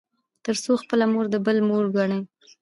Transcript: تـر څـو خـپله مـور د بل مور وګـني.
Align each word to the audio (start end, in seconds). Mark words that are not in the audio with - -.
تـر 0.45 0.55
څـو 0.63 0.71
خـپله 0.83 1.05
مـور 1.11 1.25
د 1.31 1.35
بل 1.45 1.57
مور 1.67 1.83
وګـني. 1.87 2.19